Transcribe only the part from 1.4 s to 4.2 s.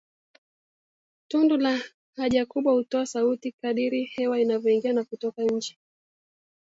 la haja kubwa hutoa sauti kadiri